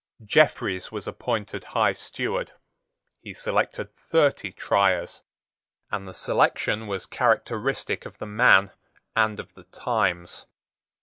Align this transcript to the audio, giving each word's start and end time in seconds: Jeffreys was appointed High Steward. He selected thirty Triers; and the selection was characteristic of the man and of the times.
Jeffreys 0.25 0.91
was 0.91 1.07
appointed 1.07 1.63
High 1.77 1.93
Steward. 1.93 2.53
He 3.19 3.35
selected 3.35 3.95
thirty 3.95 4.51
Triers; 4.51 5.21
and 5.91 6.07
the 6.07 6.13
selection 6.15 6.87
was 6.87 7.05
characteristic 7.05 8.07
of 8.07 8.17
the 8.17 8.25
man 8.25 8.71
and 9.15 9.39
of 9.39 9.53
the 9.53 9.65
times. 9.65 10.47